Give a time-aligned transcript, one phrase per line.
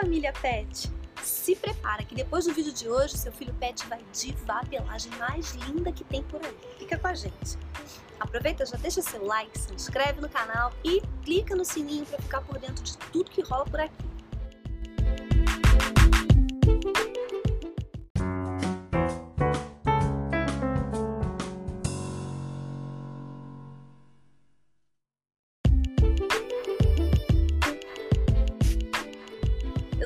[0.00, 0.90] família pet?
[1.22, 5.12] Se prepara que depois do vídeo de hoje, seu filho pet vai divar a pelagem
[5.18, 6.56] mais linda que tem por aí.
[6.78, 7.58] Fica com a gente.
[8.18, 12.40] Aproveita, já deixa seu like, se inscreve no canal e clica no sininho para ficar
[12.40, 14.09] por dentro de tudo que rola por aqui.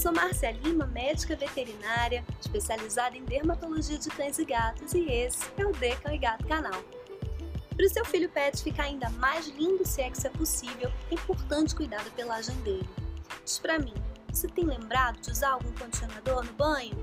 [0.00, 5.66] Sou Márcia Lima, médica veterinária, especializada em dermatologia de cães e gatos, e esse é
[5.66, 6.82] o De Cão e Gato canal.
[7.76, 10.90] Para o seu filho pet ficar ainda mais lindo, se é que isso é possível,
[11.10, 12.88] é importante cuidar da pelagem dele.
[13.44, 13.92] Diz para mim,
[14.32, 16.96] você tem lembrado de usar algum condicionador no banho?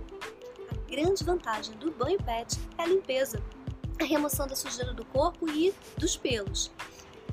[0.71, 3.39] A grande vantagem do banho pet é a limpeza,
[4.01, 6.71] a remoção da sujeira do corpo e dos pelos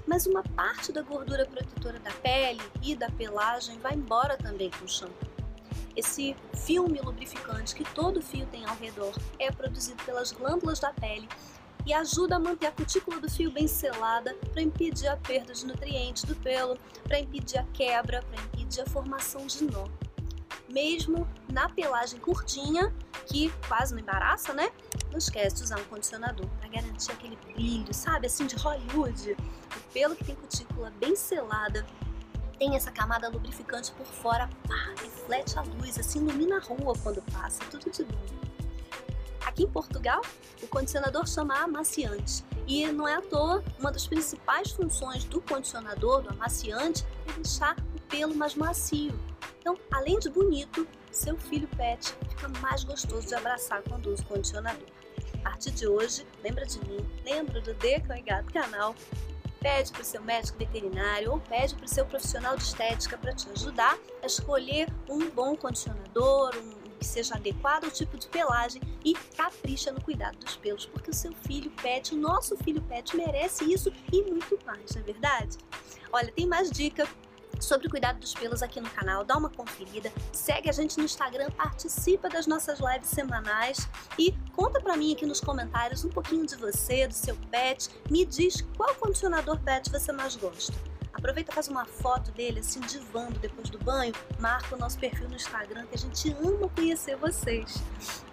[0.06, 4.84] mas uma parte da gordura protetora da pele e da pelagem vai embora também com
[4.84, 5.33] o shampoo.
[5.96, 11.28] Esse filme lubrificante que todo fio tem ao redor é produzido pelas glândulas da pele
[11.86, 15.66] e ajuda a manter a cutícula do fio bem selada para impedir a perda de
[15.66, 19.86] nutrientes do pelo, para impedir a quebra, para impedir a formação de nó.
[20.68, 22.92] Mesmo na pelagem curtinha,
[23.26, 24.70] que quase não embaraça, né?
[25.10, 29.36] Não esquece de usar um condicionador para garantir aquele brilho, sabe, assim de Hollywood.
[29.76, 31.86] O pelo que tem cutícula bem selada
[32.58, 37.22] tem essa camada lubrificante por fora, pá, reflete a luz, assim ilumina a rua quando
[37.32, 38.44] passa, tudo de bom.
[39.44, 40.22] Aqui em Portugal,
[40.62, 46.22] o condicionador chama amaciante e não é à toa, uma das principais funções do condicionador,
[46.22, 49.12] do amaciante, é deixar o pelo mais macio.
[49.60, 54.26] Então, além de bonito, seu filho pet fica mais gostoso de abraçar quando usa o
[54.26, 54.88] condicionador.
[55.40, 58.94] A partir de hoje, lembra de mim, lembra do Deca e canal
[59.64, 63.32] pede para o seu médico veterinário ou pede para o seu profissional de estética para
[63.32, 68.82] te ajudar a escolher um bom condicionador, um que seja adequado ao tipo de pelagem
[69.02, 73.16] e capricha no cuidado dos pelos, porque o seu filho pet, o nosso filho pet
[73.16, 75.56] merece isso e muito mais, não é verdade?
[76.12, 77.08] Olha, tem mais dica
[77.64, 79.24] sobre o cuidado dos pelos aqui no canal.
[79.24, 83.88] Dá uma conferida, segue a gente no Instagram, participa das nossas lives semanais
[84.18, 87.88] e conta pra mim aqui nos comentários um pouquinho de você, do seu pet.
[88.10, 90.74] Me diz qual condicionador pet você mais gosta.
[91.12, 95.28] Aproveita e faz uma foto dele assim divando depois do banho, marca o nosso perfil
[95.28, 97.82] no Instagram que a gente ama conhecer vocês.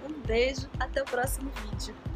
[0.04, 2.11] Um beijo, até o próximo vídeo.